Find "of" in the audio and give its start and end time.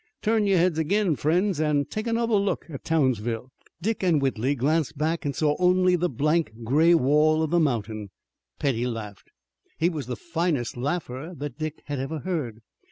7.43-7.51